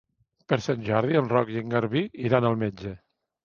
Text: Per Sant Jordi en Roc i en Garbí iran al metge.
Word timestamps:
Per 0.53 0.57
Sant 0.67 0.81
Jordi 0.87 1.21
en 1.21 1.31
Roc 1.35 1.53
i 1.57 1.61
en 1.63 1.77
Garbí 1.77 2.05
iran 2.27 2.51
al 2.53 2.61
metge. 2.67 2.99